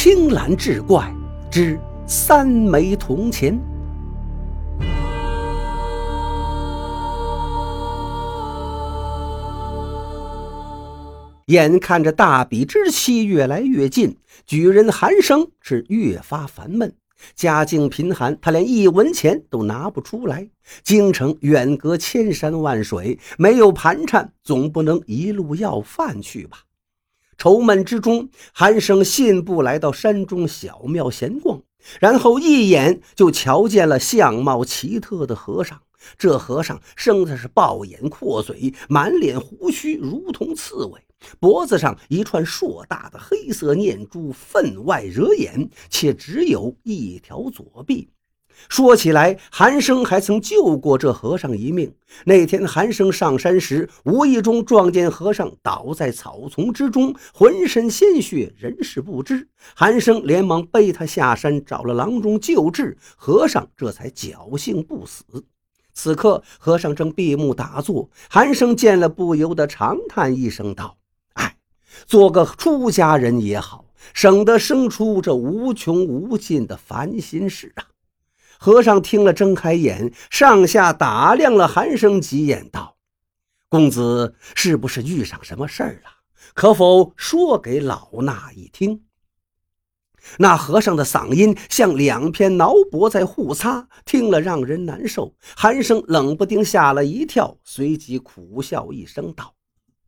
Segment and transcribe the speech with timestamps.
[0.00, 1.12] 青蓝志怪
[1.50, 1.76] 之
[2.06, 3.60] 三枚铜钱。
[11.46, 14.16] 眼看着大比之期越来越近，
[14.46, 16.94] 举人韩生是越发烦闷。
[17.34, 20.48] 家境贫寒，他连一文钱都拿不出来。
[20.84, 26.58] 京城远隔千山万水，没有盘缠，总不能一路要饭去吧？
[27.38, 31.62] 愁闷之中，韩生信步来到山中小庙闲逛，
[32.00, 35.80] 然后一眼就瞧见了相貌奇特的和尚。
[36.16, 41.00] 这和尚生的是暴眼阔嘴，满脸胡须如同刺猬。
[41.38, 48.10] 脖子上一串硕大的黑色念珠，分外惹眼，且只有一条左臂。
[48.68, 51.92] 说起来，韩生还曾救过这和尚一命。
[52.24, 59.48] 那天，韩生上山时，无意中撞见和尚倒在草丛之中，浑身鲜血，人事不知。
[59.74, 65.24] 韩生连忙背他下山，找了郎中救治，和尚这才侥幸不死。
[65.94, 70.96] 此刻，和尚正闭目打坐，韩生见了，不由得长叹一声，道。
[71.34, 71.56] 哎
[72.06, 77.87] 做个出家人也好，省得生出这无穷无尽的烦心事啊！
[78.58, 82.96] 和尚听了，睁开眼，上下打量了韩生几眼，道
[83.70, 86.10] ：“公子是不是遇上什么事儿了？
[86.54, 89.02] 可否说给老衲一听？”
[90.38, 95.34] 那和尚的嗓音像两片挠脖在互擦，听了让人难受。
[95.56, 99.54] 韩生冷不丁吓了一跳，随即苦笑一声，道。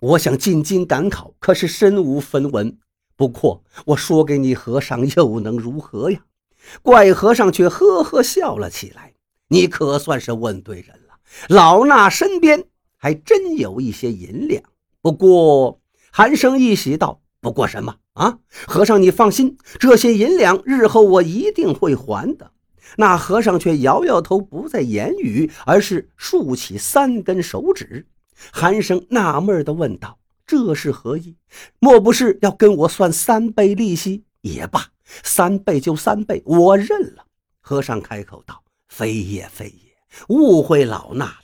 [0.00, 2.76] 我想进京赶考，可是身无分文。
[3.16, 6.20] 不过我说给你，和尚又能如何呀？
[6.82, 9.14] 怪和尚却呵呵笑了起来。
[9.48, 11.18] 你可算是问对人了，
[11.48, 12.64] 老衲身边
[12.96, 14.62] 还真有一些银两。
[15.02, 15.80] 不过
[16.12, 18.38] 韩生一喜道：“不过什么啊？
[18.66, 22.52] 和尚你放心，这些银两日后我一定会还的。”
[22.96, 28.06] 那和尚却摇摇头，不再言语，而是竖起三根手指。
[28.52, 31.36] 韩生纳闷地问道：“这是何意？
[31.78, 34.24] 莫不是要跟我算三倍利息？
[34.40, 34.86] 也罢，
[35.22, 37.24] 三倍就三倍，我认了。”
[37.60, 39.92] 和尚开口道：“非也，非也，
[40.28, 41.34] 误会老衲了。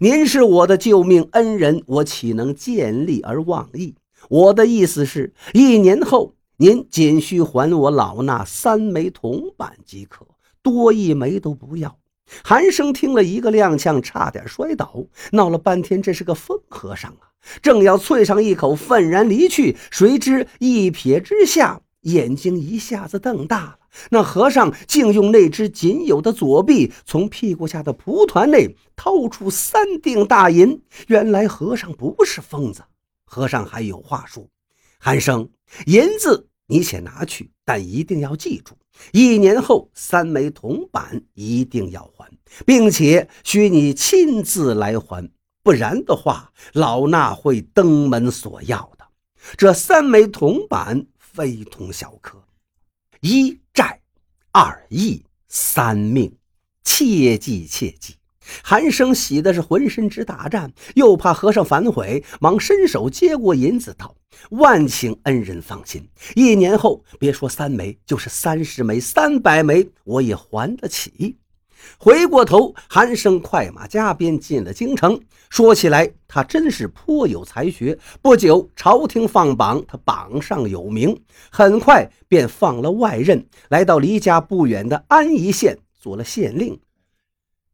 [0.00, 3.94] 您是我的救命恩人，我岂能见利而忘义？
[4.28, 10.26] 我的意思是，一年后您仅需还我老衲三枚铜板即可，
[10.62, 11.98] 多一枚都不要。”
[12.42, 17.30] 韩生听了一个踉跄，差点摔倒，闹了半天，这是个疯和尚啊！
[17.62, 23.78] 正要啐上一口，愤然离去，谁知一瞥之下，眼睛一下子瞪大了。
[24.10, 30.82] 那和尚竟用那只仅有的左臂，从屁股下的蒲团内掏出三锭大银。
[31.06, 32.82] 原来和尚不是疯子，
[33.24, 34.46] 和尚还有话说
[34.98, 35.48] ：“韩生，
[35.86, 38.76] 银子你且拿去，但一定要记住。”
[39.12, 42.30] 一年后，三枚铜板一定要还，
[42.64, 45.30] 并且需你亲自来还，
[45.62, 49.06] 不然的话，老衲会登门索要的。
[49.56, 51.06] 这三枚铜板
[51.36, 52.42] 非同小可，
[53.20, 54.00] 一债，
[54.52, 56.34] 二义，三命，
[56.82, 58.14] 切记切记。
[58.62, 64.16] 韩生喜的是浑身直打颤，又怕和尚反悔，忙伸手接过银子，道
[64.48, 71.36] ：“万请恩人放心，一年后别说三枚，就是三十枚、三百枚，我也还得起。”
[71.98, 75.20] 回过头，韩生快马加鞭进了京城。
[75.48, 77.98] 说起来，他真是颇有才学。
[78.20, 86.78] 不久，朝廷放榜，他榜上有名，很快便放了外任，来到离家不远的安宜县做了县令。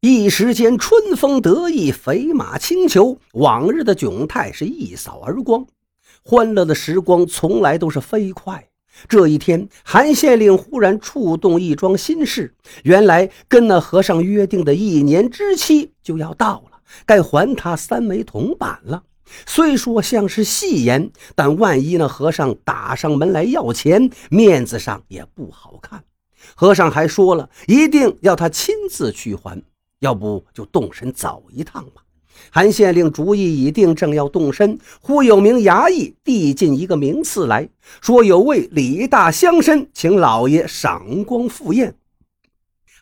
[0.00, 5.66] 一时间春风得意，飞马轻裘，往日的窘态是一扫而光。
[6.24, 8.68] 欢乐的时光从来都是飞快。
[9.08, 12.54] 这一天，韩县令忽然触动一桩心事。
[12.84, 19.02] 原来跟那和尚约定的一年之期就要到了，该还他三枚铜板了。
[19.46, 26.04] 虽说像是戏言，但万一那和尚打上门来要钱，面子上也不好看。
[26.54, 29.62] 和尚还说了一定要他亲自去还。
[30.00, 32.02] 要不就动身走一趟吧。
[32.50, 37.68] 韩县令主意已定，正要动身，忽有名衙役递进一个名次来
[38.00, 41.94] 说：“有位李大乡绅，请老爷赏光赴宴。”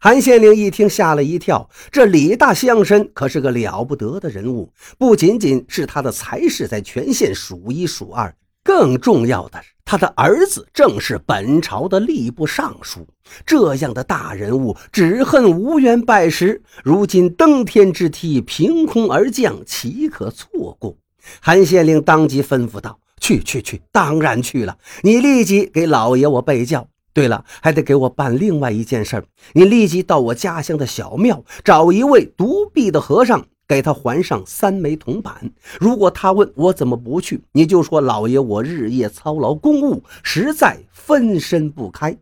[0.00, 1.68] 韩县令一听，吓了一跳。
[1.90, 8.34] 这李大乡绅可是个了不得的人物，不仅仅是他的才识在全县数一数二，
[8.64, 9.70] 更重要的是。
[9.90, 13.08] 他的儿子正是本朝的吏部尚书，
[13.44, 16.62] 这样的大人物，只恨无缘拜师。
[16.84, 20.96] 如今登天之梯凭空而降，岂可错过？
[21.40, 24.78] 韩县令当即吩咐道：“去去去，当然去了！
[25.02, 26.86] 你立即给老爷我备轿。
[27.12, 29.24] 对了，还得给我办另外一件事。
[29.54, 35.48] 你立即到我家乡的小庙，找一位独臂的和尚，给他还上三枚铜板。
[35.78, 42.18] 如果他问我怎么不去，你就说老爷我日夜操劳公务，实在分身不开。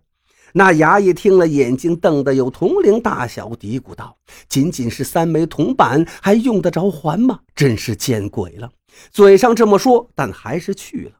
[0.52, 4.14] 那衙役听了，眼睛瞪得有铜铃大小，嘀咕道
[4.46, 7.40] ：“仅仅是三枚铜板，还用得着还吗？
[7.54, 8.70] 真是见鬼了！”
[9.10, 11.12] 嘴上这么说，但还是去了。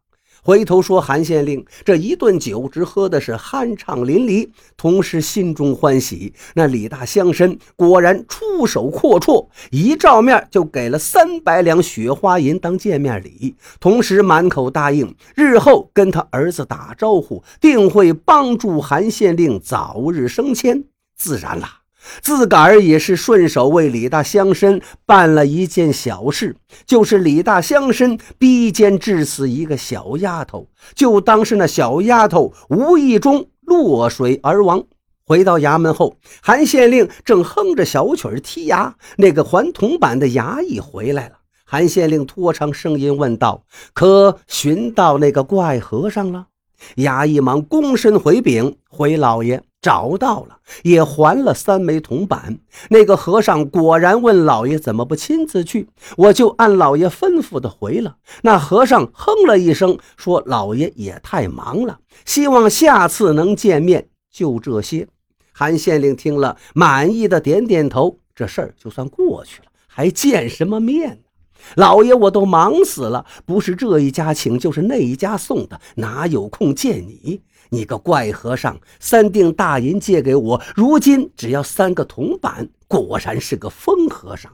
[0.49, 4.49] 回头说，韩县令这一顿酒只喝的是酣畅淋漓，
[4.79, 6.33] 同时心中欢喜。
[6.55, 20.83] 那李大乡绅果然出手阔绰，一照面就给了三百两雪花银当见面礼，同时满口答应日后跟他儿子打招呼，定会帮助韩县令早日升迁。
[21.15, 21.81] 自然啦。
[22.20, 26.56] 自个儿也是顺手为李大乡绅办了一件小事，
[26.87, 34.84] 就是李大乡绅逼奸致死一个小丫头，就当是那小丫头无意中落水而亡。
[35.25, 41.34] 回到衙门后，韩县令正哼着小曲儿剔牙，那个还铜板的衙役回来了。
[41.64, 46.46] 韩县令拖长声音问道：“可寻到那个怪和尚了？”
[46.96, 52.58] 衙役忙躬身回禀：“回老爷。”找到了，也还了三枚铜板。
[52.90, 58.16] 那个和尚果然问老爷怎么不亲自去，我就按老爷吩咐的回了。
[58.42, 65.06] 那和尚哼了一声，说：“老爷也太忙了，希望下次能见面。”就这些。
[65.52, 71.20] 韩县令听了，满意的点点头，这事儿就算过去了，还见什么面？
[71.75, 77.40] 老爷，我都忙死了，不是这一家请，就是那一家送的，哪有空见你？
[77.70, 84.50] 你个怪和尚，三锭大银借给我，如今只要三个铜板，果然是个疯和尚。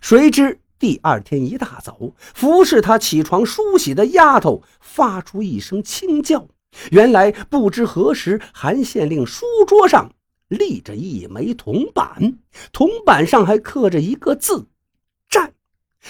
[0.00, 1.98] 谁知第二天一大早，
[2.34, 6.46] 服侍他起床梳洗的丫头发出一声轻叫，
[6.90, 10.12] 原来不知何时，韩县令书桌上
[10.48, 12.38] 立着一枚铜板，
[12.72, 14.66] 铜板上还刻着一个字
[15.30, 15.54] “战”。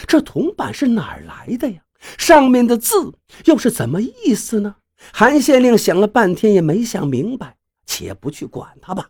[0.06, 1.82] 这铜板是哪儿来的呀？
[2.18, 3.12] 上面的字
[3.44, 4.76] 又是怎么意思呢？
[5.12, 7.56] 韩县令想了半天也没想明白，
[7.86, 9.08] 且不去管他吧。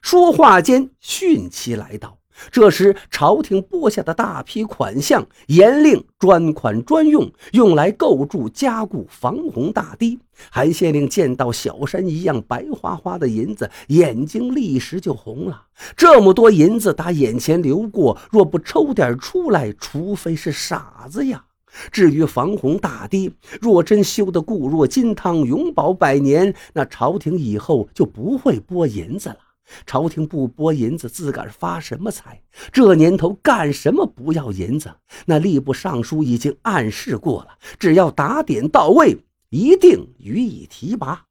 [0.00, 2.18] 说话间，汛期来到。
[2.50, 10.18] 这时，朝廷拨下的大批款项，严令专款专用，用来构筑加固防洪大堤。
[10.50, 15.66] 韩县令见到小山一样白花花的银子，眼睛立时就红了。
[15.94, 21.44] 这么多银子打眼前流过，若不抽点出来，除非是傻子呀。
[21.90, 29.38] 至于防洪大堤，若真修得固若金汤，永保百年，那朝廷以后就不会拨银子了。
[29.86, 32.42] 朝廷不拨银子，自个儿发什么财？
[32.72, 34.92] 这年头干什么不要银子？
[35.26, 39.18] 那吏部尚书已经暗示过了，只要打点到位，
[39.48, 41.24] 一定予以提拔。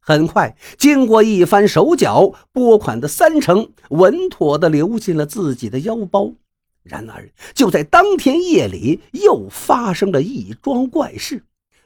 [0.00, 6.32] 很快，经过一番手脚，拨款的三成稳妥地流进了自己的腰包。
[6.88, 11.44] 然而，就在当天夜里，又发生了一桩怪事。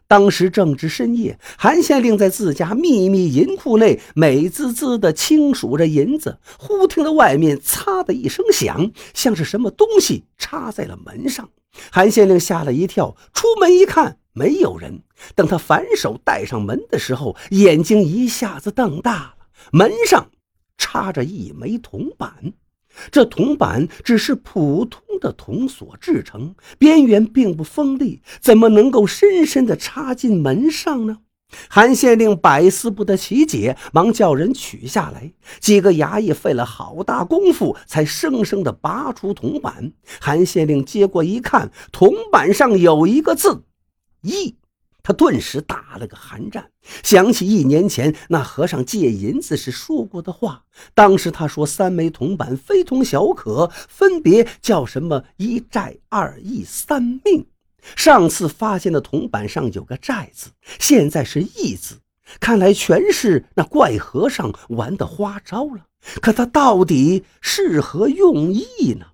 [0.09, 11.49] 当时正值深夜，韩县令在自家秘密银库内美滋滋地清数着银子，忽听得外面“嚓”的一声响，像是什么东西插在了门上。
[11.91, 15.03] 韩县令吓了一跳，出门一看，没有人。
[15.35, 19.35] 等他反手带上门的时候，眼睛一下子瞪大了，
[19.73, 20.29] 门上
[20.77, 22.53] 插着一枚铜板。
[23.11, 31.19] 这铜板只是普通的铜所制成，边缘并不锋利，怎么能够深深地插进门上呢？
[31.69, 35.33] 韩县令百思不得其解，忙叫人取下来。
[35.61, 39.93] 几个衙役费了好大功夫，才生生地拔出铜板。
[40.19, 43.65] 韩县令接过一看，铜板上有一个字
[44.25, 44.57] “义”。
[45.03, 46.71] 他顿时打了个寒战，
[47.03, 50.65] 想起一年前那和尚借银子时说过的话。
[50.95, 57.47] 当时他说三枚铜板非同小可，分别叫什么一债二义三命。
[57.97, 61.97] 上次发现的铜板上有个债字，现在是义字，
[62.39, 65.87] 看来全是那怪和尚玩的花招了。
[66.21, 69.07] 可他到底是何用意呢？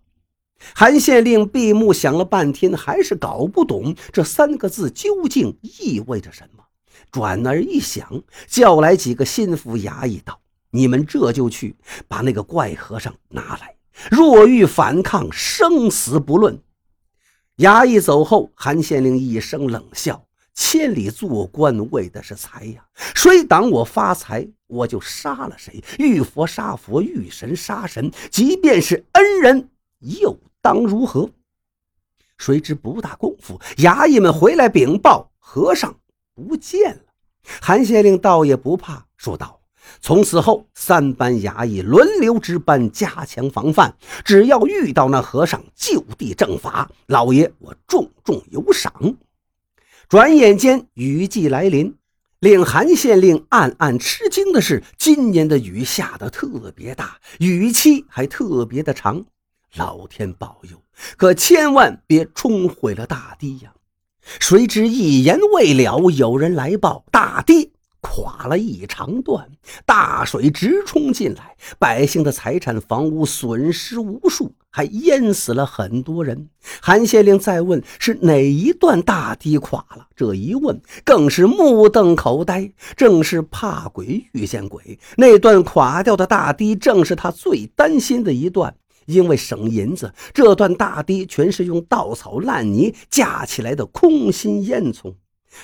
[0.75, 6.65] 韩县令闭目想了半天，还是搞不懂这三个字究竟意味着什么。
[7.11, 13.77] 转而一想，叫来几个心腹衙役道：“你们这就去把那个怪和尚拿来，
[14.11, 16.61] 若欲反抗，生死不论。”
[17.59, 22.85] 衙役走后，韩县令一声冷笑：“千里做官为的是财呀，
[23.15, 25.83] 谁挡我发财，我就杀了谁。
[25.99, 31.31] 遇佛杀佛，遇神杀神，即便是恩人，又……”当如何？
[32.37, 35.99] 谁知不大功夫，衙役们回来禀报，和尚
[36.35, 37.03] 不见了。
[37.61, 39.61] 韩县令倒也不怕，说道
[40.01, 43.97] ：“从此后，三班衙役轮流值班，加强防范。
[44.25, 46.91] 只要遇到那和尚，就地正法。
[47.07, 49.17] 老爷，我重重有赏。”
[50.09, 51.97] 转眼间，雨季来临。
[52.39, 59.25] 令韩县令暗暗吃惊的是，今年的雨下得特别大，雨期还特别的长。
[59.77, 60.83] 老天保佑，
[61.17, 63.73] 可千万别冲毁了大堤呀！
[64.41, 67.73] 谁知一言未了，有人来报，大堤。
[68.01, 69.51] 垮了一长段，
[69.85, 76.49] 大水直冲进来，百姓的财产、房屋损失无数，还淹死了很多人。
[76.81, 82.71] 韩县令再问是哪一段大堤垮了，这一问更是目瞪口呆。
[82.97, 88.77] 正是怕鬼遇见鬼，那段垮掉的大堤正是他最担心的一段，
[89.09, 95.15] 因为省银子，这段大堤全是用稻草、烂泥架起来的空心烟囱。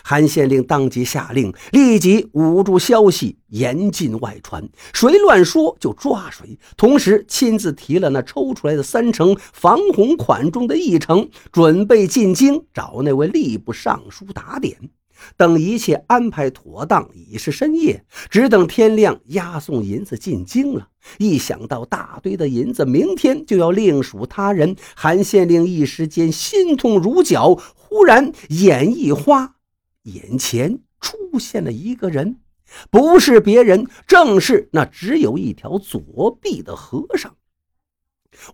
[0.02, 4.66] 韩县令当即下令，立即捂住消息，严禁外传。
[4.94, 6.58] 谁乱说就抓谁。
[6.74, 14.74] 同时亲自提了那抽出来的三成防洪款中的一成，准备进京找那位吏部尚书打点。
[15.36, 20.88] 等一切安排妥当，已是深夜，只等天亮押送银子进京了。
[21.18, 27.54] 一想到大堆的银子明天就要另属他人，韩县令一时间心痛如绞。
[27.74, 29.54] 忽然眼一花。
[30.02, 32.40] 眼前出现了一个人，
[32.90, 37.36] 不是别人，正是那只有一条左臂的和尚。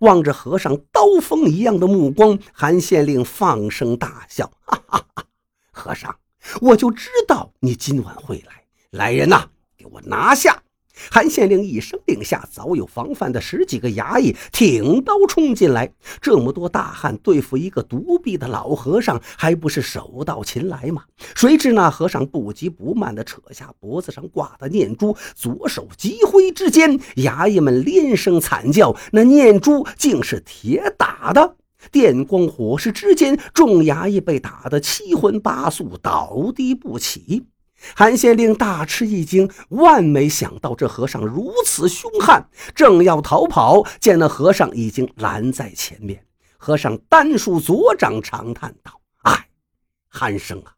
[0.01, 5.25] 望着和尚刀锋一样的目光，韩县令放声大笑：“哈哈哈！
[5.73, 6.15] 和尚，
[6.61, 8.65] 我就知道你今晚会来。
[8.91, 9.45] 来人呐，
[9.77, 10.63] 给我拿下！”
[11.11, 15.91] 韩县令一声令下，早有防范的十几个衙役挺刀冲进来。
[16.21, 21.05] 这么多大汉对付一个独臂的老和尚，还不是手到擒来吗？
[21.35, 28.95] 谁知那和尚不急不慢地扯下脖子上挂的念珠，左手急挥之间，衙役们连声惨叫。
[29.13, 31.57] 那念珠竟是铁打的，
[31.91, 37.47] 电光火石之间，众衙役被打得七荤八素，倒地不起。
[37.95, 46.23] 韩县令大吃一惊，万没想到这和尚如此凶悍，正要逃跑，见那和尚已经拦在前面。
[46.59, 49.49] 和尚单竖左掌，长叹道：“哎，
[50.09, 50.75] 韩生啊，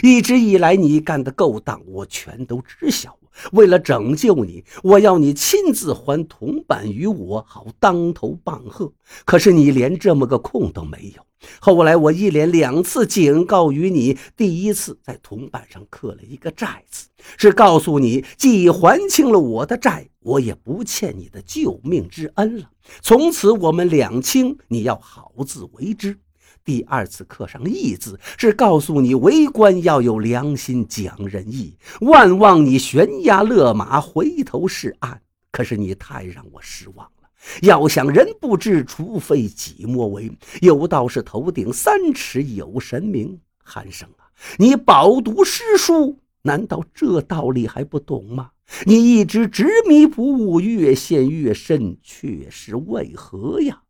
[0.00, 3.18] 一直以来你干的勾当，我全都知晓。
[3.52, 8.92] 为了拯救你，我要你亲自还铜板于我，好当头棒喝。
[9.24, 11.22] 可是你连这么个空都没有。”
[11.60, 22.70] 后来我一连两次警告于你，第一次在铜板上刻了一个债字，是告诉你，既还清了我的债，我也不欠你的救命之恩了。
[23.02, 26.18] 从此我们两清，你要好自为之。
[26.64, 35.20] 第二次刻上义字，是告诉你为官要有良心，讲仁义，万望你悬崖勒马，回头是岸。
[35.52, 37.28] 可是你太让我失望了。
[37.60, 40.32] 要想人不知，除非己莫为。
[40.62, 43.38] 有道是头顶三尺有神明。
[43.62, 44.24] 韩生啊，
[44.58, 48.50] 你饱读诗书，难道这道理还不懂吗？
[48.84, 53.82] 你一直执迷不悟，越陷越深，却是为何呀？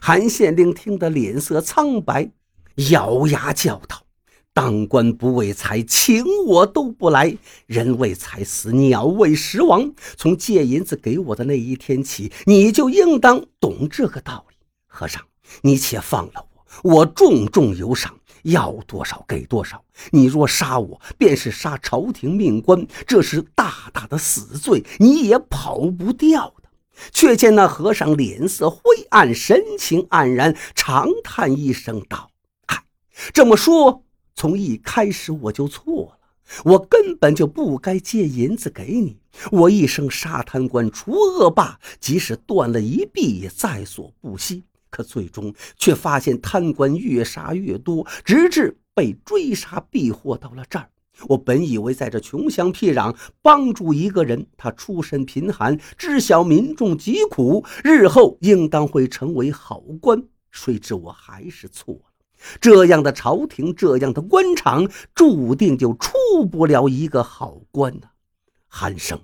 [0.00, 2.30] 韩县令听得脸色苍白，
[2.90, 4.02] 咬牙叫道。
[4.52, 7.36] 当官不为财，请我都不来。
[7.66, 9.92] 人为财死，鸟为食亡。
[10.16, 14.56] 从借银子给我的那一天起，你就应当懂这个道理。
[14.86, 15.20] 和尚，
[15.62, 16.46] 你且放了
[16.84, 19.82] 我，我重重有赏，要多少给多少。
[20.12, 26.63] 你若杀我，便是杀朝廷命官，这是大大的死罪，你也跑不掉的。
[27.12, 32.30] 却见那和尚脸色灰暗，神情黯然，长叹一声道
[32.66, 32.84] ：“哎，
[33.32, 34.02] 这么说。”
[34.36, 36.18] 从一开始我就错了，
[36.64, 39.16] 我根本就不该借银子给你。
[39.52, 44.64] 我一生杀贪官除恶霸，即使断了一臂也在所不惜。
[44.90, 50.88] 可最终却发现贪官越杀越多，直至被追杀逼祸到了这儿。
[51.28, 60.22] 我本以为在这穷乡僻壤帮助一个人，他出身贫寒，知晓民众疾苦，日后应当会成为好官。
[60.50, 62.00] 谁知我还是错了。
[62.60, 68.08] 这样的朝廷，这样的官场，注定就出不了一个好官呐！
[68.68, 69.18] 韩生，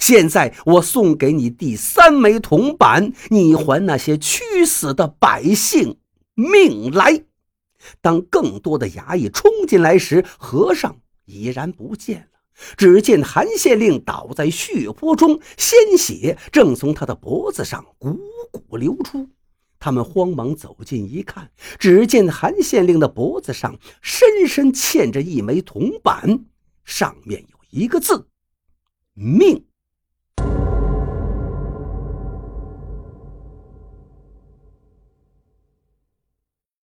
[0.00, 5.98] 现在我送给你第三枚铜板，你还那些屈死的百姓
[6.34, 7.22] 命来。
[8.00, 12.40] 当更多的衙役冲进来时，和尚已然不见了。
[12.76, 18.16] 只见韩县令倒在血泊中，鲜血正从他的脖子上汩
[18.68, 19.28] 汩流出。
[19.80, 26.46] 他们慌忙走近一看，只见韩县令的脖子上深深嵌着一枚铜板，
[26.84, 28.28] 上面有一个字
[29.12, 29.66] ：“命。